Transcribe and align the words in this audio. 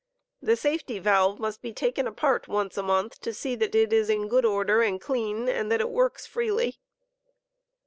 The 0.41 0.55
safety 0.55 0.97
valve 0.97 1.39
must 1.39 1.61
be 1.61 1.71
taken 1.71 2.07
apart 2.07 2.47
once 2.47 2.75
a 2.75 2.81
month, 2.81 3.21
to 3.21 3.31
see 3.35 3.53
that 3.57 3.73
ifc 3.73 3.93
is 3.93 4.09
in 4.09 4.29
good 4.29 4.45
order 4.45 4.81
and 4.81 4.99
clean, 4.99 5.47
and 5.47 5.71
that 5.71 5.79
it 5.79 5.91
works 5.91 6.25
freely. 6.25 6.79